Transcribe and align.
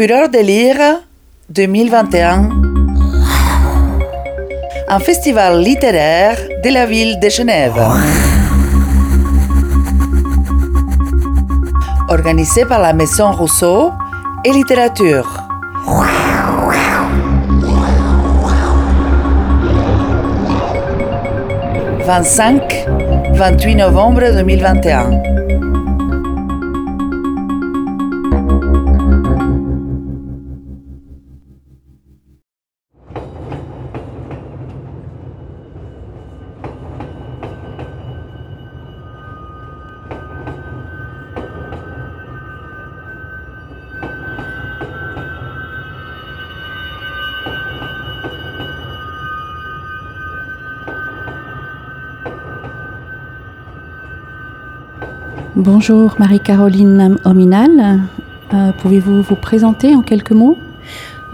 Fureur 0.00 0.30
de 0.30 0.38
lire 0.38 1.02
2021. 1.50 2.48
Un 4.88 4.98
festival 4.98 5.60
littéraire 5.60 6.38
de 6.64 6.70
la 6.70 6.86
ville 6.86 7.20
de 7.20 7.28
Genève. 7.28 7.78
Organisé 12.08 12.64
par 12.64 12.78
la 12.80 12.94
Maison 12.94 13.30
Rousseau 13.32 13.92
et 14.42 14.52
Littérature. 14.52 15.28
25-28 22.06 23.76
novembre 23.76 24.32
2021. 24.32 25.49
Bonjour 55.60 56.14
Marie-Caroline 56.18 57.18
Ominal. 57.26 58.00
Euh, 58.54 58.72
pouvez-vous 58.80 59.20
vous 59.20 59.34
présenter 59.34 59.94
en 59.94 60.00
quelques 60.00 60.32
mots? 60.32 60.56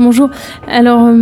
Bonjour. 0.01 0.31
Alors, 0.67 1.05
euh, 1.05 1.13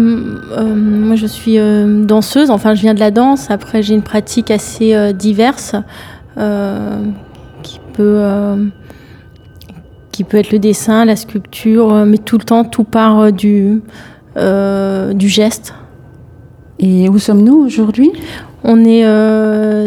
euh, 0.52 0.74
moi 0.74 1.14
je 1.14 1.26
suis 1.26 1.58
danseuse, 2.06 2.48
enfin 2.48 2.74
je 2.74 2.80
viens 2.80 2.94
de 2.94 3.00
la 3.00 3.10
danse. 3.10 3.50
Après, 3.50 3.82
j'ai 3.82 3.92
une 3.92 4.02
pratique 4.02 4.50
assez 4.50 5.12
diverse 5.12 5.76
qui, 7.62 7.80
peut, 7.92 8.22
qui 10.10 10.24
peut 10.24 10.38
être 10.38 10.50
le 10.50 10.58
dessin, 10.58 11.04
la 11.04 11.16
sculpture, 11.16 12.06
mais 12.06 12.16
tout 12.16 12.38
le 12.38 12.44
temps, 12.44 12.64
tout 12.64 12.84
part 12.84 13.32
du, 13.32 13.82
du 14.34 15.28
geste. 15.28 15.74
Et 16.78 17.10
où 17.10 17.18
sommes-nous 17.18 17.66
aujourd'hui? 17.66 18.12
On 18.62 18.82
est, 18.82 19.04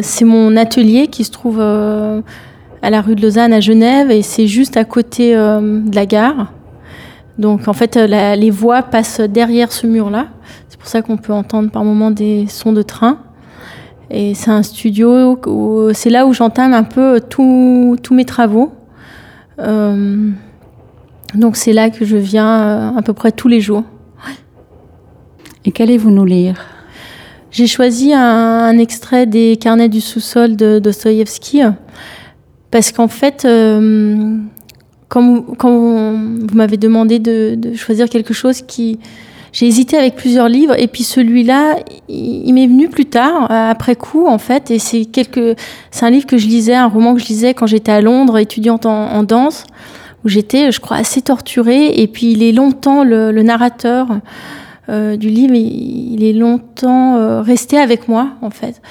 c'est 0.03 0.25
mon 0.25 0.55
atelier 0.55 1.07
qui 1.07 1.23
se 1.23 1.31
trouve 1.31 1.59
à 2.81 2.89
la 2.89 3.01
rue 3.01 3.15
de 3.15 3.21
Lausanne 3.21 3.53
à 3.53 3.59
Genève 3.59 4.11
et 4.11 4.21
c'est 4.21 4.47
juste 4.47 4.77
à 4.77 4.85
côté 4.85 5.35
euh, 5.35 5.81
de 5.81 5.95
la 5.95 6.05
gare. 6.05 6.51
Donc 7.37 7.67
en 7.67 7.73
fait, 7.73 7.97
euh, 7.97 8.35
les 8.35 8.49
voix 8.49 8.83
passent 8.83 9.21
derrière 9.21 9.71
ce 9.71 9.87
mur-là. 9.87 10.27
C'est 10.69 10.79
pour 10.79 10.87
ça 10.87 11.01
qu'on 11.01 11.17
peut 11.17 11.33
entendre 11.33 11.69
par 11.69 11.83
moments 11.83 12.11
des 12.11 12.47
sons 12.47 12.73
de 12.73 12.81
train. 12.81 13.19
Et 14.09 14.33
c'est 14.35 14.51
un 14.51 14.63
studio, 14.63 15.39
c'est 15.93 16.09
là 16.09 16.25
où 16.25 16.33
j'entame 16.33 16.73
un 16.73 16.83
peu 16.83 17.19
tous 17.29 17.97
mes 18.11 18.25
travaux. 18.25 18.71
Euh, 19.59 20.29
donc 21.33 21.57
c'est 21.57 21.73
là 21.73 21.89
que 21.89 22.05
je 22.05 22.15
viens 22.15 22.95
à 22.95 23.01
peu 23.01 23.13
près 23.13 23.31
tous 23.31 23.49
les 23.49 23.59
jours. 23.59 23.83
Et 25.65 25.71
qu'allez-vous 25.71 26.11
nous 26.11 26.23
lire? 26.23 26.55
J'ai 27.51 27.67
choisi 27.67 28.13
un, 28.13 28.19
un, 28.21 28.77
extrait 28.77 29.25
des 29.25 29.57
Carnets 29.57 29.89
du 29.89 29.99
sous-sol 29.99 30.55
de 30.55 30.79
Dostoïevski. 30.79 31.63
Parce 32.77 32.91
qu'en 32.91 33.07
fait, 33.07 33.43
euh, 33.43 34.37
quand, 35.09 35.43
vous, 35.57 36.15
m'avez 36.53 36.77
demandé 36.77 37.17
de, 37.17 37.73
choisir 37.73 38.07
quelque 38.07 38.35
chose 38.35 38.61
qui... 38.61 38.99
J'ai 39.51 39.65
hésité 39.65 39.97
avec 39.97 40.15
plusieurs 40.15 40.47
livres 40.47 40.79
et 40.79 40.85
puis 40.85 41.01
celui-là, 41.01 41.77
il, 42.07 42.53
m'est 42.53 42.67
venu 42.67 42.87
plus 42.87 43.07
tard, 43.07 43.49
après 43.49 43.95
coup 43.95 44.27
en 44.27 44.37
fait, 44.37 44.69
et 44.69 44.77
c'est 44.77 45.07
un 46.03 46.09
livre 46.11 46.27
que 46.27 46.37
je 46.37 46.45
lisais, 46.45 46.75
un 46.75 46.85
roman 46.85 47.15
que 47.15 47.19
je 47.19 47.25
lisais 47.25 47.55
quand 47.55 47.65
j'étais 47.65 47.91
à 47.91 47.99
Londres, 47.99 48.37
étudiante 48.37 48.85
en, 48.85 49.23
danse, 49.23 49.63
où 50.23 50.29
j'étais, 50.29 50.71
je 50.71 50.79
crois, 50.79 50.97
assez 50.97 51.23
torturée. 51.23 51.99
Et 51.99 52.05
puis 52.05 52.33
il 52.33 52.43
est 52.43 52.51
longtemps 52.51 53.03
le, 53.03 53.31
narrateur 53.41 54.19
euh, 54.89 55.17
du 55.17 55.29
livre, 55.29 55.55
il, 55.55 56.23
est 56.23 56.33
longtemps 56.33 57.15
euh, 57.17 57.41
resté 57.41 57.79
avec 57.79 58.07
moi 58.07 58.33
en 58.43 58.51
fait. 58.51 58.83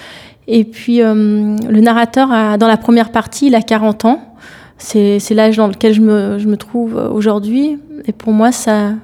Et 0.49 0.65
puis, 0.65 1.03
euh, 1.03 1.57
le 1.57 1.81
narrateur, 1.81 2.29
dans 2.59 2.69
la 2.69 2.77
première 2.77 3.11
partie, 3.11 3.49
il 3.49 3.55
a 3.55 3.63
40 3.63 4.05
ans. 4.05 4.35
C'est 4.79 5.31
l'âge 5.31 5.57
dans 5.57 5.67
lequel 5.67 5.95
je 5.95 6.01
me, 6.01 6.57
trouve 6.57 6.95
aujourd'hui. 6.95 7.79
Et 8.07 8.13
pour 8.13 8.33
moi, 8.33 8.53
ça, 8.53 8.95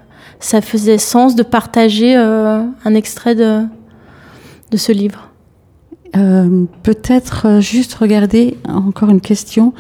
faisait 0.41 0.99
sens 0.99 1.35
de 1.35 1.43
partager 1.43 2.17
euh, 2.17 2.63
un 2.85 2.95
extrait 2.95 3.35
de, 3.35 3.65
ce 4.75 4.93
livre. 4.93 5.31
Euh, 6.17 6.65
Peut-être 6.83 7.61
juste 7.61 7.95
regarder, 7.95 8.57
encore 8.69 9.11
une 9.11 9.21
question, 9.21 9.73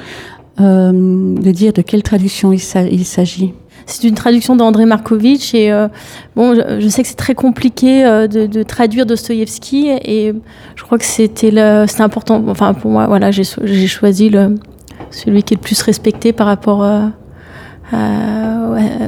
de 0.58 1.50
dire 1.50 1.72
de 1.72 1.82
quelle 1.82 2.02
traduction 2.02 2.52
il 2.52 2.60
s'agit. 2.60 3.54
C'est 3.86 4.04
une 4.04 4.14
traduction 4.14 4.56
d'André 4.56 4.86
Markovitch 4.86 5.54
et 5.54 5.72
euh, 5.72 5.88
bon, 6.36 6.54
je, 6.54 6.88
sais 6.88 7.02
que 7.02 7.08
c'est 7.08 7.14
très 7.14 7.34
compliqué 7.34 8.04
euh, 8.04 8.26
de, 8.26 8.62
traduire 8.62 9.06
Dostoïevski 9.06 9.88
et 9.88 10.34
je 10.76 10.82
crois 10.82 10.98
que 10.98 11.04
c'était 11.04 11.58
important. 11.98 12.42
Pour 12.74 12.90
moi, 12.90 13.30
j'ai 13.30 13.86
choisi 13.86 14.30
celui 15.10 15.42
qui 15.42 15.54
est 15.54 15.56
le 15.56 15.62
plus 15.62 15.80
respecté 15.82 16.32
par 16.32 16.46
rapport 16.46 16.84
euh, 16.84 17.08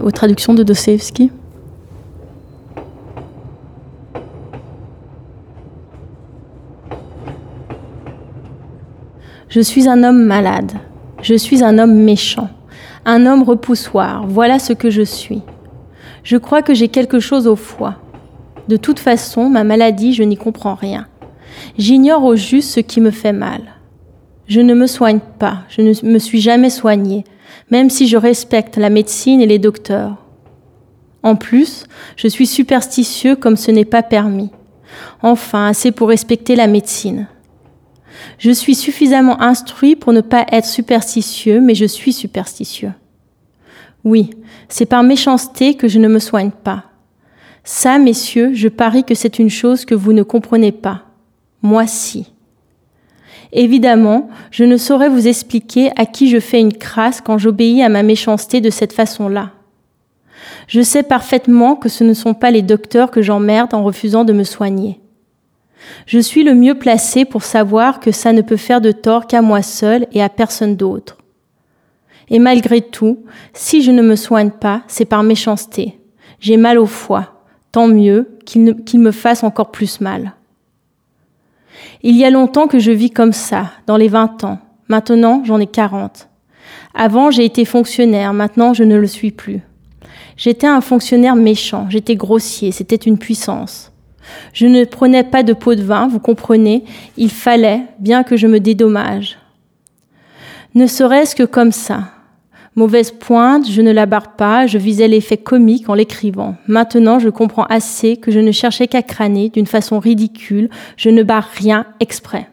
aux 0.02 0.10
traductions 0.10 0.54
de 0.54 0.62
Dostoïevski. 0.62 1.30
Je 9.48 9.60
suis 9.60 9.88
un 9.88 10.02
homme 10.02 10.24
malade. 10.24 10.72
Je 11.22 11.34
suis 11.34 11.62
un 11.62 11.78
homme 11.78 11.94
méchant. 11.94 12.48
Un 13.06 13.26
homme 13.26 13.42
repoussoir, 13.42 14.26
voilà 14.26 14.58
ce 14.58 14.72
que 14.72 14.88
je 14.88 15.02
suis. 15.02 15.42
Je 16.22 16.38
crois 16.38 16.62
que 16.62 16.72
j'ai 16.72 16.88
quelque 16.88 17.20
chose 17.20 17.46
au 17.46 17.56
foie. 17.56 17.96
De 18.68 18.78
toute 18.78 18.98
façon, 18.98 19.50
ma 19.50 19.62
maladie, 19.62 20.14
je 20.14 20.22
n'y 20.22 20.38
comprends 20.38 20.74
rien. 20.74 21.06
J'ignore 21.76 22.24
au 22.24 22.34
juste 22.34 22.70
ce 22.70 22.80
qui 22.80 23.02
me 23.02 23.10
fait 23.10 23.34
mal. 23.34 23.60
Je 24.46 24.60
ne 24.60 24.74
me 24.74 24.86
soigne 24.86 25.20
pas, 25.38 25.58
je 25.68 25.82
ne 25.82 25.92
me 26.10 26.18
suis 26.18 26.40
jamais 26.40 26.70
soignée, 26.70 27.24
même 27.70 27.90
si 27.90 28.06
je 28.08 28.16
respecte 28.16 28.78
la 28.78 28.90
médecine 28.90 29.40
et 29.40 29.46
les 29.46 29.58
docteurs. 29.58 30.16
En 31.22 31.36
plus, 31.36 31.84
je 32.16 32.28
suis 32.28 32.46
superstitieux 32.46 33.36
comme 33.36 33.56
ce 33.56 33.70
n'est 33.70 33.84
pas 33.84 34.02
permis. 34.02 34.50
Enfin, 35.22 35.66
assez 35.66 35.92
pour 35.92 36.08
respecter 36.08 36.56
la 36.56 36.66
médecine. 36.66 37.26
Je 38.38 38.50
suis 38.50 38.74
suffisamment 38.74 39.40
instruit 39.40 39.96
pour 39.96 40.12
ne 40.12 40.20
pas 40.20 40.46
être 40.52 40.66
superstitieux, 40.66 41.60
mais 41.60 41.74
je 41.74 41.84
suis 41.84 42.12
superstitieux. 42.12 42.92
Oui, 44.04 44.30
c'est 44.68 44.86
par 44.86 45.02
méchanceté 45.02 45.74
que 45.74 45.88
je 45.88 45.98
ne 45.98 46.08
me 46.08 46.18
soigne 46.18 46.50
pas. 46.50 46.84
Ça, 47.64 47.98
messieurs, 47.98 48.52
je 48.52 48.68
parie 48.68 49.04
que 49.04 49.14
c'est 49.14 49.38
une 49.38 49.50
chose 49.50 49.84
que 49.84 49.94
vous 49.94 50.12
ne 50.12 50.22
comprenez 50.22 50.72
pas. 50.72 51.04
Moi 51.62 51.86
si. 51.86 52.30
Évidemment, 53.52 54.28
je 54.50 54.64
ne 54.64 54.76
saurais 54.76 55.08
vous 55.08 55.28
expliquer 55.28 55.90
à 55.96 56.04
qui 56.04 56.28
je 56.28 56.40
fais 56.40 56.60
une 56.60 56.74
crasse 56.74 57.20
quand 57.20 57.38
j'obéis 57.38 57.82
à 57.82 57.88
ma 57.88 58.02
méchanceté 58.02 58.60
de 58.60 58.68
cette 58.68 58.92
façon-là. 58.92 59.52
Je 60.66 60.82
sais 60.82 61.02
parfaitement 61.02 61.76
que 61.76 61.88
ce 61.88 62.04
ne 62.04 62.14
sont 62.14 62.34
pas 62.34 62.50
les 62.50 62.62
docteurs 62.62 63.10
que 63.10 63.22
j'emmerde 63.22 63.72
en 63.72 63.84
refusant 63.84 64.24
de 64.24 64.32
me 64.32 64.44
soigner. 64.44 65.00
Je 66.06 66.18
suis 66.18 66.44
le 66.44 66.54
mieux 66.54 66.74
placé 66.74 67.24
pour 67.24 67.42
savoir 67.42 68.00
que 68.00 68.10
ça 68.10 68.32
ne 68.32 68.42
peut 68.42 68.56
faire 68.56 68.80
de 68.80 68.92
tort 68.92 69.26
qu'à 69.26 69.42
moi 69.42 69.62
seul 69.62 70.06
et 70.12 70.22
à 70.22 70.28
personne 70.28 70.76
d'autre. 70.76 71.18
Et 72.30 72.38
malgré 72.38 72.80
tout, 72.80 73.24
si 73.52 73.82
je 73.82 73.90
ne 73.90 74.02
me 74.02 74.16
soigne 74.16 74.50
pas, 74.50 74.82
c'est 74.86 75.04
par 75.04 75.22
méchanceté. 75.22 75.98
J'ai 76.40 76.56
mal 76.56 76.78
au 76.78 76.86
foie. 76.86 77.44
Tant 77.72 77.88
mieux 77.88 78.38
qu'il 78.44 79.00
me 79.00 79.10
fasse 79.10 79.42
encore 79.42 79.70
plus 79.70 80.00
mal. 80.00 80.34
Il 82.02 82.16
y 82.16 82.24
a 82.24 82.30
longtemps 82.30 82.66
que 82.66 82.78
je 82.78 82.92
vis 82.92 83.10
comme 83.10 83.32
ça, 83.32 83.72
dans 83.86 83.96
les 83.96 84.08
20 84.08 84.44
ans. 84.44 84.58
Maintenant, 84.88 85.42
j'en 85.44 85.58
ai 85.58 85.66
40. 85.66 86.28
Avant, 86.94 87.30
j'ai 87.30 87.44
été 87.44 87.64
fonctionnaire, 87.64 88.32
maintenant, 88.32 88.74
je 88.74 88.84
ne 88.84 88.96
le 88.96 89.06
suis 89.06 89.32
plus. 89.32 89.60
J'étais 90.36 90.66
un 90.66 90.80
fonctionnaire 90.80 91.36
méchant, 91.36 91.86
j'étais 91.90 92.16
grossier, 92.16 92.72
c'était 92.72 92.96
une 92.96 93.18
puissance. 93.18 93.92
Je 94.52 94.66
ne 94.66 94.84
prenais 94.84 95.24
pas 95.24 95.42
de 95.42 95.52
pot 95.52 95.74
de 95.74 95.82
vin, 95.82 96.08
vous 96.08 96.20
comprenez, 96.20 96.84
il 97.16 97.30
fallait 97.30 97.82
bien 97.98 98.22
que 98.22 98.36
je 98.36 98.46
me 98.46 98.60
dédommage. 98.60 99.38
Ne 100.74 100.86
serait-ce 100.86 101.36
que 101.36 101.44
comme 101.44 101.72
ça. 101.72 102.10
Mauvaise 102.76 103.12
pointe, 103.12 103.70
je 103.70 103.82
ne 103.82 103.92
la 103.92 104.06
barre 104.06 104.34
pas, 104.34 104.66
je 104.66 104.78
visais 104.78 105.06
l'effet 105.06 105.36
comique 105.36 105.88
en 105.88 105.94
l'écrivant. 105.94 106.56
Maintenant, 106.66 107.20
je 107.20 107.28
comprends 107.28 107.66
assez 107.66 108.16
que 108.16 108.32
je 108.32 108.40
ne 108.40 108.50
cherchais 108.50 108.88
qu'à 108.88 109.02
crâner 109.02 109.48
d'une 109.48 109.66
façon 109.66 110.00
ridicule, 110.00 110.68
je 110.96 111.10
ne 111.10 111.22
barre 111.22 111.48
rien 111.54 111.86
exprès. 112.00 112.48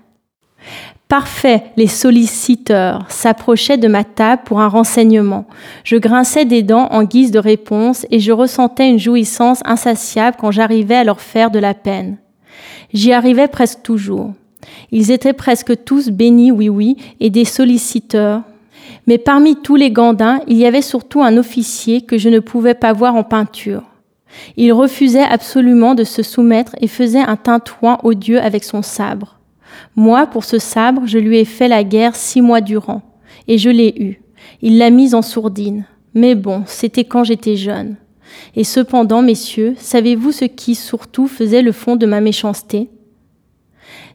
Parfait, 1.11 1.63
les 1.75 1.87
solliciteurs 1.87 3.03
s'approchaient 3.09 3.75
de 3.75 3.89
ma 3.89 4.05
table 4.05 4.43
pour 4.45 4.61
un 4.61 4.69
renseignement. 4.69 5.45
Je 5.83 5.97
grinçais 5.97 6.45
des 6.45 6.63
dents 6.63 6.87
en 6.89 7.03
guise 7.03 7.31
de 7.31 7.37
réponse 7.37 8.05
et 8.11 8.21
je 8.21 8.31
ressentais 8.31 8.87
une 8.87 8.97
jouissance 8.97 9.59
insatiable 9.65 10.37
quand 10.39 10.51
j'arrivais 10.51 10.95
à 10.95 11.03
leur 11.03 11.19
faire 11.19 11.51
de 11.51 11.59
la 11.59 11.73
peine. 11.73 12.15
J'y 12.93 13.11
arrivais 13.11 13.49
presque 13.49 13.81
toujours. 13.81 14.31
Ils 14.93 15.11
étaient 15.11 15.33
presque 15.33 15.83
tous 15.83 16.11
bénis, 16.11 16.49
oui, 16.49 16.69
oui, 16.69 16.95
et 17.19 17.29
des 17.29 17.43
solliciteurs. 17.43 18.43
Mais 19.05 19.17
parmi 19.17 19.57
tous 19.57 19.75
les 19.75 19.91
gandins, 19.91 20.39
il 20.47 20.55
y 20.55 20.65
avait 20.65 20.81
surtout 20.81 21.21
un 21.21 21.35
officier 21.35 22.03
que 22.03 22.17
je 22.17 22.29
ne 22.29 22.39
pouvais 22.39 22.73
pas 22.73 22.93
voir 22.93 23.17
en 23.17 23.23
peinture. 23.23 23.83
Il 24.55 24.71
refusait 24.71 25.23
absolument 25.23 25.93
de 25.93 26.05
se 26.05 26.23
soumettre 26.23 26.73
et 26.79 26.87
faisait 26.87 27.19
un 27.19 27.35
tintouin 27.35 27.97
odieux 28.01 28.39
avec 28.39 28.63
son 28.63 28.81
sabre. 28.81 29.40
Moi, 29.95 30.27
pour 30.27 30.43
ce 30.43 30.59
sabre, 30.59 31.03
je 31.05 31.17
lui 31.17 31.37
ai 31.37 31.45
fait 31.45 31.67
la 31.67 31.83
guerre 31.83 32.15
six 32.15 32.41
mois 32.41 32.61
durant, 32.61 33.01
et 33.47 33.57
je 33.57 33.69
l'ai 33.69 33.93
eu. 33.99 34.21
Il 34.61 34.77
l'a 34.77 34.89
mise 34.89 35.13
en 35.15 35.21
sourdine. 35.21 35.85
Mais 36.13 36.35
bon, 36.35 36.63
c'était 36.65 37.05
quand 37.05 37.23
j'étais 37.23 37.55
jeune. 37.55 37.95
Et 38.55 38.63
cependant, 38.63 39.21
messieurs, 39.21 39.75
savez-vous 39.77 40.31
ce 40.31 40.45
qui 40.45 40.75
surtout 40.75 41.27
faisait 41.27 41.61
le 41.61 41.71
fond 41.71 41.95
de 41.95 42.05
ma 42.05 42.21
méchanceté? 42.21 42.89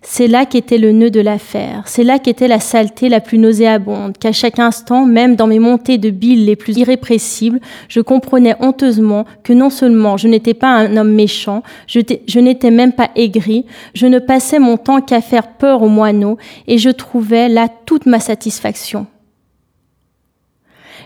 C'est 0.02 0.28
là 0.28 0.46
qu'était 0.46 0.78
le 0.78 0.92
nœud 0.92 1.10
de 1.10 1.20
l'affaire, 1.20 1.82
c'est 1.86 2.04
là 2.04 2.18
qu'était 2.18 2.48
la 2.48 2.60
saleté 2.60 3.08
la 3.08 3.20
plus 3.20 3.38
nauséabonde, 3.38 4.16
qu'à 4.18 4.32
chaque 4.32 4.58
instant, 4.58 5.04
même 5.04 5.34
dans 5.34 5.46
mes 5.46 5.58
montées 5.58 5.98
de 5.98 6.10
bile 6.10 6.44
les 6.44 6.56
plus 6.56 6.76
irrépressibles, 6.76 7.60
je 7.88 8.00
comprenais 8.00 8.54
honteusement 8.60 9.24
que 9.42 9.52
non 9.52 9.70
seulement 9.70 10.16
je 10.16 10.28
n'étais 10.28 10.54
pas 10.54 10.68
un 10.68 10.96
homme 10.96 11.12
méchant, 11.12 11.62
je, 11.86 12.00
je 12.26 12.40
n'étais 12.40 12.70
même 12.70 12.92
pas 12.92 13.10
aigri, 13.16 13.66
je 13.94 14.06
ne 14.06 14.18
passais 14.18 14.58
mon 14.58 14.76
temps 14.76 15.00
qu'à 15.00 15.20
faire 15.20 15.48
peur 15.54 15.82
aux 15.82 15.88
moineaux, 15.88 16.38
et 16.66 16.78
je 16.78 16.90
trouvais 16.90 17.48
là 17.48 17.68
toute 17.86 18.06
ma 18.06 18.20
satisfaction. 18.20 19.06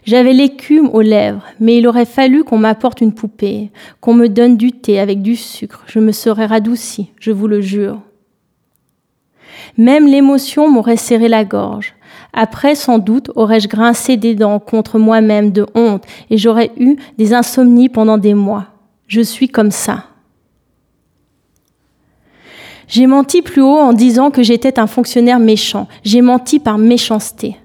J'avais 0.05 0.33
l'écume 0.33 0.91
aux 0.93 1.03
lèvres, 1.03 1.45
mais 1.59 1.77
il 1.77 1.87
aurait 1.87 2.07
fallu 2.07 2.43
qu'on 2.45 2.59
m'apporte 2.59 3.01
une 3.01 3.13
poupée, 3.13 3.71
qu'on 4.01 4.15
me 4.15 4.29
donne 4.29 4.57
du 4.57 4.73
thé 4.73 4.99
avec 4.99 5.21
du 5.21 5.37
sucre, 5.37 5.85
je 5.87 5.99
me 5.99 6.13
serais 6.13 6.47
radouci, 6.47 7.11
je 7.21 7.31
vous 7.31 7.47
le 7.47 7.61
jure. 7.61 8.01
Même 9.77 10.07
l'émotion 10.07 10.71
m'aurait 10.71 10.97
serré 10.97 11.29
la 11.29 11.45
gorge. 11.45 11.95
Après, 12.33 12.75
sans 12.75 12.99
doute, 12.99 13.31
aurais-je 13.35 13.69
grincé 13.69 14.17
des 14.17 14.35
dents 14.35 14.59
contre 14.61 14.99
moi-même 14.99 15.51
de 15.51 15.67
honte 15.75 16.05
et 16.31 16.39
j'aurais 16.39 16.71
eu 16.77 16.97
des 17.19 17.35
insomnies 17.35 17.89
pendant 17.89 18.19
des 18.19 18.35
mois. 18.35 18.67
Je 19.07 19.21
suis 19.21 19.49
comme 19.49 19.73
ça. 19.73 20.05
J'ai 22.87 23.07
menti 23.07 23.43
plus 23.43 23.63
haut 23.63 23.79
en 23.79 23.93
disant 23.93 24.31
que 24.31 24.43
j'étais 24.43 24.79
un 24.79 24.87
fonctionnaire 24.87 25.39
méchant. 25.39 25.87
J'ai 26.05 26.23
menti 26.23 26.59
par 26.59 26.79
méchanceté. 26.79 27.57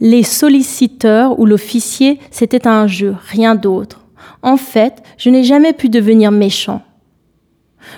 Les 0.00 0.22
solliciteurs 0.22 1.38
ou 1.38 1.44
l'officier, 1.44 2.18
c'était 2.30 2.66
un 2.66 2.86
jeu, 2.86 3.14
rien 3.28 3.54
d'autre. 3.54 4.00
En 4.42 4.56
fait, 4.56 5.02
je 5.18 5.28
n'ai 5.28 5.44
jamais 5.44 5.74
pu 5.74 5.90
devenir 5.90 6.30
méchant. 6.30 6.82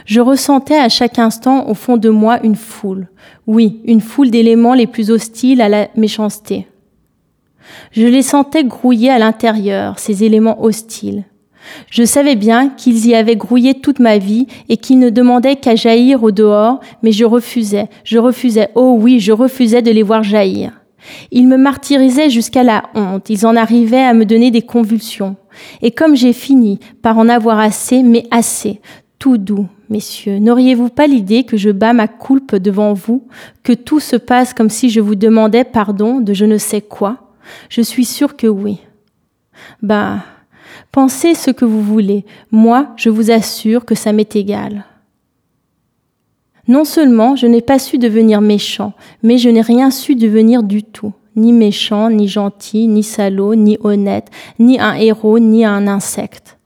Je 0.05 0.21
ressentais 0.21 0.79
à 0.79 0.89
chaque 0.89 1.19
instant 1.19 1.69
au 1.69 1.75
fond 1.75 1.97
de 1.97 2.09
moi 2.09 2.41
une 2.43 2.57
foule, 2.57 3.09
oui, 3.47 3.81
une 3.85 4.01
foule 4.01 4.31
d'éléments 4.31 4.75
les 4.75 4.87
plus 4.87 5.11
hostiles 5.11 5.61
à 5.61 5.69
la 5.69 5.89
méchanceté. 5.97 6.67
Je 7.93 8.07
les 8.07 8.23
sentais 8.23 8.65
grouiller 8.65 9.11
à 9.11 9.19
l'intérieur, 9.19 9.99
ces 9.99 10.25
éléments 10.25 10.63
hostiles. 10.63 11.25
Je 11.91 12.05
savais 12.05 12.35
bien 12.35 12.71
qu'ils 12.71 13.07
y 13.07 13.15
avaient 13.15 13.37
grouillé 13.37 13.75
toute 13.75 14.01
ma 14.01 14.19
vie 14.19 14.47
et 14.69 14.77
qu'ils 14.77 14.99
ne 14.99 15.11
demandaient 15.11 15.57
qu'à 15.57 15.77
jaillir 15.77 16.25
au 16.25 16.33
dehors, 16.33 16.81
mais 17.03 17.13
je 17.13 17.25
refusais, 17.25 17.89
je 18.05 18.19
refusais, 18.19 18.71
oh 18.75 18.97
oui, 18.99 19.21
je 19.21 19.33
refusais 19.33 19.83
de 19.83 19.91
les 19.91 20.03
voir 20.03 20.25
jaillir. 20.25 20.73
Ils 21.31 21.49
me 21.49 21.57
martyrisaient 21.57 22.31
jusqu'à 22.31 22.63
la 22.63 22.85
honte, 22.95 23.31
ils 23.31 23.47
en 23.47 23.57
arrivaient 23.57 24.03
à 24.03 24.15
me 24.15 24.25
donner 24.25 24.51
des 24.51 24.63
convulsions. 24.63 25.37
Et 25.83 25.91
comme 25.91 26.17
j'ai 26.17 26.33
fini 26.33 26.79
par 27.03 27.19
en 27.19 27.29
avoir 27.29 27.59
assez, 27.59 28.03
mais 28.03 28.25
assez, 28.31 28.81
tout 29.19 29.39
doux, 29.39 29.67
messieurs, 29.93 30.39
n'auriez-vous 30.39 30.89
pas 30.89 31.07
l'idée 31.07 31.45
que 31.45 31.57
je 31.57 31.71
bats 31.71 31.93
ma 31.93 32.09
coulpe 32.09 32.57
devant 32.57 32.95
vous, 32.95 33.29
que 33.63 33.75
tout 33.75 34.01
se 34.01 34.17
passe 34.17 34.55
comme 34.55 34.71
si 34.71 34.91
je 34.91 35.01
vous 35.01 35.15
demandais 35.15 35.65
pardon 35.65 36.21
de 36.21 36.33
je 36.33 36.47
ne 36.47 36.59
sais 36.59 36.81
quoi? 36.81 37.19
Je 37.69 37.83
suis 37.83 38.07
sûre 38.07 38.37
que 38.37 38.47
oui. 38.47 38.79
Bah, 39.83 40.25
pensez 40.91 41.35
ce 41.35 41.51
que 41.51 41.67
vous 41.67 41.83
voulez, 41.83 42.25
moi 42.51 42.95
je 42.97 43.11
vous 43.11 43.31
assure 43.31 43.85
que 43.85 43.95
ça 43.95 44.13
m'est 44.13 44.35
égal. 44.35 44.87
Non 46.67 46.85
seulement 46.85 47.37
je 47.37 47.47
n'ai 47.47 47.61
pas 47.61 47.79
su 47.79 47.99
devenir 47.99 48.41
méchant, 48.41 48.95
mais 49.23 49.37
je 49.37 49.51
n'ai 49.51 49.61
rien 49.61 49.91
su 49.91 50.15
devenir 50.15 50.63
du 50.63 50.83
tout, 50.83 51.13
ni 51.37 51.53
méchant, 51.53 52.09
ni 52.09 52.29
gentil, 52.29 52.89
ni 52.89 53.03
salaud, 53.03 53.55
ni 53.55 53.77
honnête, 53.83 54.29
ni 54.59 54.81
un 54.81 54.95
héros, 54.95 55.39
ni 55.39 55.67
un 55.67 55.87
insecte. 55.87 56.59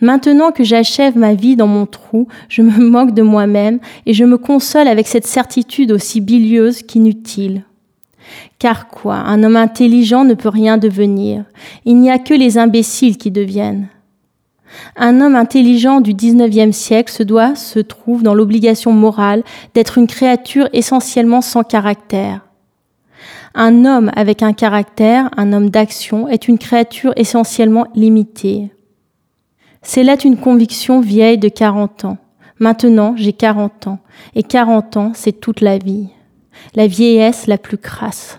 Maintenant 0.00 0.52
que 0.52 0.64
j'achève 0.64 1.16
ma 1.16 1.34
vie 1.34 1.56
dans 1.56 1.66
mon 1.66 1.86
trou, 1.86 2.28
je 2.48 2.62
me 2.62 2.78
moque 2.90 3.14
de 3.14 3.22
moi-même 3.22 3.78
et 4.06 4.14
je 4.14 4.24
me 4.24 4.38
console 4.38 4.88
avec 4.88 5.06
cette 5.06 5.26
certitude 5.26 5.92
aussi 5.92 6.20
bilieuse 6.20 6.82
qu'inutile. 6.82 7.64
Car 8.58 8.88
quoi, 8.88 9.16
un 9.16 9.42
homme 9.42 9.56
intelligent 9.56 10.24
ne 10.24 10.34
peut 10.34 10.48
rien 10.48 10.78
devenir. 10.78 11.44
Il 11.84 11.98
n'y 11.98 12.10
a 12.10 12.18
que 12.18 12.34
les 12.34 12.58
imbéciles 12.58 13.18
qui 13.18 13.30
deviennent. 13.30 13.88
Un 14.96 15.20
homme 15.20 15.36
intelligent 15.36 16.00
du 16.00 16.14
XIXe 16.14 16.74
siècle 16.74 17.12
se 17.12 17.22
doit, 17.22 17.54
se 17.56 17.78
trouve 17.78 18.22
dans 18.22 18.34
l'obligation 18.34 18.92
morale 18.92 19.42
d'être 19.74 19.98
une 19.98 20.06
créature 20.06 20.68
essentiellement 20.72 21.40
sans 21.40 21.62
caractère. 21.62 22.40
Un 23.54 23.84
homme 23.84 24.10
avec 24.16 24.42
un 24.42 24.54
caractère, 24.54 25.28
un 25.36 25.52
homme 25.52 25.68
d'action, 25.68 26.28
est 26.28 26.48
une 26.48 26.58
créature 26.58 27.12
essentiellement 27.16 27.86
limitée. 27.94 28.70
C'est 29.82 30.04
là 30.04 30.16
une 30.24 30.36
conviction 30.36 31.00
vieille 31.00 31.38
de 31.38 31.48
40 31.48 32.04
ans. 32.04 32.18
Maintenant, 32.60 33.14
j'ai 33.16 33.32
40 33.32 33.88
ans. 33.88 33.98
Et 34.36 34.44
40 34.44 34.96
ans, 34.96 35.12
c'est 35.14 35.32
toute 35.32 35.60
la 35.60 35.78
vie. 35.78 36.08
La 36.76 36.86
vieillesse 36.86 37.48
la 37.48 37.58
plus 37.58 37.78
crasse. 37.78 38.38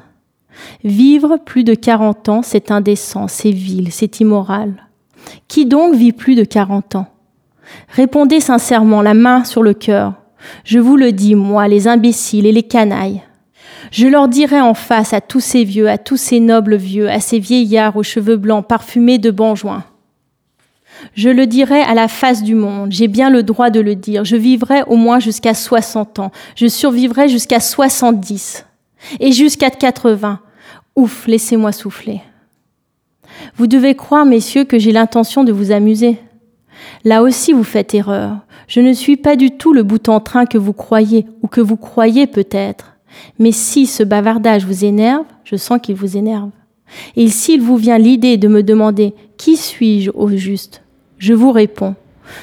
Vivre 0.84 1.38
plus 1.44 1.66
de 1.66 1.76
40 1.76 2.30
ans, 2.30 2.42
c'est 2.44 2.72
indécent, 2.72 3.28
c'est 3.28 3.52
vil, 3.52 3.92
c'est 3.92 4.22
immoral. 4.22 4.88
Qui 5.48 5.66
donc 5.66 5.96
vit 5.96 6.14
plus 6.14 6.36
de 6.36 6.46
40 6.46 6.96
ans? 6.96 7.08
Répondez 7.90 8.40
sincèrement, 8.40 9.02
la 9.02 9.14
main 9.14 9.44
sur 9.44 9.64
le 9.64 9.74
cœur. 9.74 10.14
Je 10.64 10.80
vous 10.80 10.96
le 10.96 11.12
dis, 11.12 11.36
moi, 11.36 11.68
les 11.68 11.88
imbéciles 11.88 12.46
et 12.46 12.52
les 12.52 12.64
canailles. 12.64 13.22
Je 13.92 14.08
leur 14.08 14.28
dirai 14.28 14.62
en 14.62 14.74
face 14.74 15.14
à 15.14 15.22
tous 15.22 15.40
ces 15.40 15.64
vieux, 15.64 15.90
à 15.90 15.98
tous 15.98 16.18
ces 16.18 16.40
nobles 16.40 16.76
vieux, 16.78 17.10
à 17.10 17.20
ces 17.20 17.40
vieillards 17.40 17.98
aux 17.98 18.04
cheveux 18.04 18.38
blancs 18.38 18.66
parfumés 18.66 19.18
de 19.18 19.32
banjoin. 19.32 19.84
Je 21.16 21.30
le 21.30 21.48
dirai 21.48 21.82
à 21.82 21.94
la 21.94 22.08
face 22.08 22.44
du 22.44 22.56
monde, 22.56 22.92
j'ai 22.92 23.08
bien 23.08 23.30
le 23.30 23.44
droit 23.44 23.70
de 23.70 23.80
le 23.80 23.96
dire, 23.96 24.26
je 24.26 24.36
vivrai 24.36 24.84
au 24.88 24.96
moins 24.96 25.20
jusqu'à 25.20 25.54
60 25.54 26.20
ans, 26.20 26.32
je 26.56 26.68
survivrai 26.68 27.30
jusqu'à 27.30 27.60
70 27.60 28.66
et 29.20 29.32
jusqu'à 29.32 29.70
80. 29.70 30.40
Ouf, 30.96 31.28
laissez-moi 31.28 31.72
souffler. 31.72 32.22
Vous 33.56 33.68
devez 33.68 33.96
croire, 33.96 34.26
messieurs, 34.26 34.64
que 34.64 34.80
j'ai 34.80 34.92
l'intention 34.92 35.44
de 35.44 35.52
vous 35.52 35.72
amuser. 35.72 36.20
Là 37.04 37.24
aussi, 37.24 37.54
vous 37.54 37.64
faites 37.64 37.94
erreur. 37.94 38.38
Je 38.68 38.80
ne 38.80 38.94
suis 38.94 39.18
pas 39.18 39.36
du 39.36 39.52
tout 39.52 39.74
le 39.74 39.84
bout 39.84 40.10
en 40.10 40.20
train 40.20 40.46
que 40.46 40.58
vous 40.58 40.74
croyez, 40.74 41.26
ou 41.42 41.48
que 41.48 41.62
vous 41.62 41.78
croyez 41.78 42.28
peut-être. 42.28 42.94
Mais 43.40 43.52
si 43.52 43.86
ce 43.86 44.04
bavardage 44.04 44.66
vous 44.66 44.86
énerve, 44.86 45.26
je 45.44 45.56
sens 45.56 45.80
qu'il 45.82 45.96
vous 45.96 46.18
énerve. 46.18 46.50
Et 47.16 47.28
s'il 47.30 47.62
vous 47.62 47.78
vient 47.78 47.98
l'idée 47.98 48.38
de 48.38 48.48
me 48.48 48.64
demander 48.64 49.14
qui 49.38 49.58
suis-je 49.58 50.12
au 50.14 50.30
juste, 50.30 50.83
je 51.24 51.34
vous 51.34 51.54
réponds. 51.54 51.96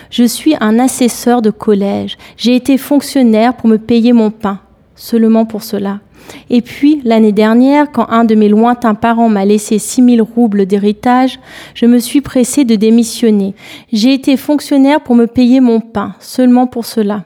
Je 0.08 0.24
suis 0.24 0.56
un 0.58 0.78
assesseur 0.78 1.42
de 1.42 1.50
collège. 1.50 2.16
J'ai 2.38 2.56
été 2.56 2.78
fonctionnaire 2.78 3.54
pour 3.54 3.68
me 3.68 3.76
payer 3.76 4.14
mon 4.14 4.30
pain, 4.30 4.60
seulement 4.96 5.44
pour 5.44 5.62
cela. 5.62 6.00
Et 6.48 6.62
puis, 6.62 7.02
l'année 7.04 7.32
dernière, 7.32 7.92
quand 7.92 8.08
un 8.08 8.24
de 8.24 8.34
mes 8.34 8.48
lointains 8.48 8.94
parents 8.94 9.28
m'a 9.28 9.44
laissé 9.44 9.78
six 9.78 10.00
mille 10.00 10.22
roubles 10.22 10.64
d'héritage, 10.64 11.40
je 11.74 11.84
me 11.84 11.98
suis 11.98 12.22
pressé 12.22 12.64
de 12.64 12.74
démissionner. 12.74 13.54
J'ai 13.92 14.14
été 14.14 14.38
fonctionnaire 14.38 15.02
pour 15.02 15.14
me 15.14 15.26
payer 15.26 15.60
mon 15.60 15.80
pain, 15.80 16.14
seulement 16.18 16.66
pour 16.66 16.86
cela. 16.86 17.24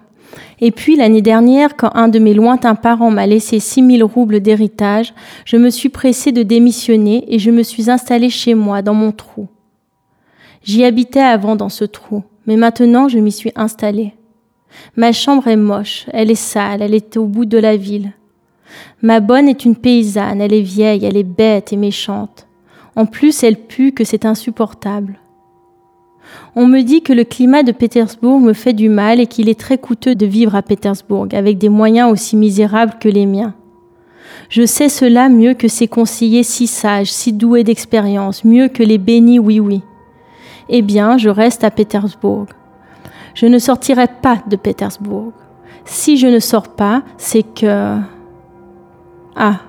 Et 0.61 0.73
puis, 0.73 0.96
l'année 0.96 1.23
dernière, 1.23 1.76
quand 1.76 1.94
un 1.94 2.08
de 2.08 2.18
mes 2.18 2.34
lointains 2.34 2.75
parents 2.75 3.12
m'a 3.12 3.28
laissé 3.28 3.61
six 3.61 3.82
mille 3.82 4.02
roubles 4.02 4.40
d'héritage, 4.40 5.14
je 5.44 5.56
me 5.56 5.70
suis 5.70 5.88
pressé 5.88 6.32
de 6.32 6.42
démissionner 6.42 7.25
et 7.28 7.38
je 7.38 7.52
me 7.52 7.62
suis 7.62 7.90
installé 7.90 8.28
chez 8.28 8.54
moi, 8.54 8.82
dans 8.82 8.94
mon 8.94 9.12
trou. 9.12 9.46
J'y 10.64 10.83
habitais 10.85 11.21
avant 11.21 11.56
dans 11.56 11.68
ce 11.68 11.85
trou, 11.85 12.23
mais 12.47 12.56
maintenant 12.56 13.06
je 13.09 13.18
m'y 13.18 13.33
suis 13.33 13.52
installée. 13.54 14.14
Ma 14.97 15.12
chambre 15.12 15.47
est 15.47 15.56
moche, 15.56 16.06
elle 16.11 16.30
est 16.30 16.35
sale, 16.35 16.80
elle 16.80 16.94
est 16.94 17.18
au 17.18 17.26
bout 17.26 17.44
de 17.44 17.59
la 17.59 17.76
ville. 17.76 18.12
Ma 19.02 19.21
bonne 19.21 19.47
est 19.47 19.66
une 19.66 19.76
paysanne, 19.76 20.40
elle 20.40 20.54
est 20.54 20.62
vieille, 20.62 21.04
elle 21.04 21.18
est 21.18 21.23
bête 21.23 21.75
et 21.75 21.76
méchante. 21.76 22.47
En 22.97 23.04
plus, 23.04 23.44
elle 23.44 23.56
pue 23.59 23.92
que 23.92 24.04
c'est 24.04 24.25
insupportable. 24.25 25.18
On 26.56 26.66
me 26.66 26.80
dit 26.80 27.02
que 27.02 27.12
le 27.12 27.25
climat 27.25 27.62
de 27.62 27.73
Pétersbourg 27.73 28.40
me 28.40 28.54
fait 28.54 28.73
du 28.73 28.88
mal 28.88 29.21
et 29.21 29.26
qu'il 29.26 29.50
est 29.50 29.61
très 29.61 29.76
coûteux 29.76 30.14
de 30.14 30.25
vivre 30.25 30.54
à 30.54 30.62
Pétersbourg 30.62 31.28
avec 31.33 31.59
des 31.59 31.68
moyens 31.68 32.11
aussi 32.11 32.37
misérables 32.37 32.94
que 32.99 33.11
les 33.11 33.26
miens. 33.26 33.54
Je 34.49 34.64
sais 34.64 34.88
cela 34.88 35.28
mieux 35.28 35.52
que 35.52 35.68
ces 35.68 35.88
conseillers 35.88 36.42
si 36.42 36.66
sages, 36.66 37.12
si 37.12 37.35
doués 37.35 37.64
d'expérience, 37.64 38.44
mieux 38.44 38.68
que 38.68 38.83
les 38.83 38.99
bénis 38.99 39.38
oui-oui. 39.38 39.83
Eh 40.68 40.83
bien, 40.83 41.18
je 41.18 41.28
reste 41.28 41.64
à 41.64 41.71
Pétersbourg. 41.71 42.47
Je 43.35 43.47
ne 43.47 43.59
sortirai 43.59 44.06
pas 44.23 44.38
de 44.47 44.56
Pétersbourg. 44.56 45.33
Si 45.85 46.16
je 46.16 46.26
ne 46.26 46.38
sors 46.38 46.68
pas, 46.68 47.02
c'est 47.16 47.42
que... 47.42 47.99
Ah, 49.37 49.61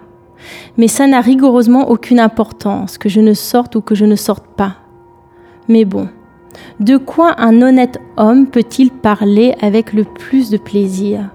mais 0.77 0.87
ça 0.87 1.07
n'a 1.07 1.21
rigoureusement 1.21 1.89
aucune 1.89 2.19
importance 2.19 2.97
que 2.97 3.09
je 3.09 3.21
ne 3.21 3.33
sorte 3.33 3.75
ou 3.75 3.81
que 3.81 3.95
je 3.95 4.05
ne 4.05 4.15
sorte 4.15 4.45
pas. 4.45 4.75
Mais 5.67 5.85
bon, 5.85 6.07
de 6.79 6.97
quoi 6.97 7.35
un 7.39 7.61
honnête 7.61 7.99
homme 8.17 8.47
peut-il 8.47 8.91
parler 8.91 9.55
avec 9.61 9.93
le 9.93 10.03
plus 10.03 10.49
de 10.49 10.57
plaisir? 10.57 11.29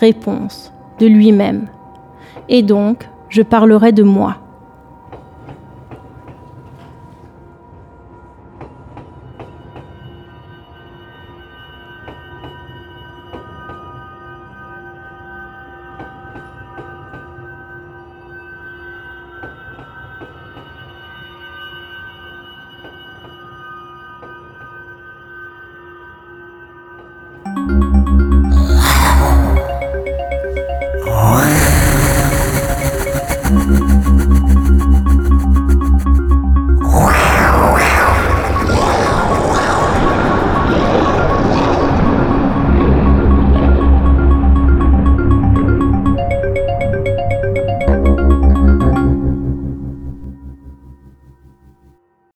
Réponse 0.00 0.72
de 0.98 1.06
lui-même. 1.06 1.68
Et 2.48 2.62
donc, 2.62 3.08
je 3.28 3.42
parlerai 3.42 3.92
de 3.92 4.02
moi. 4.02 4.36